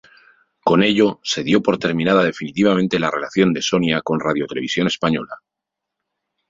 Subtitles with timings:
[0.63, 5.43] Con ello se dio por terminada definitivamente la relación de Sonia con Radiotelevisión Española.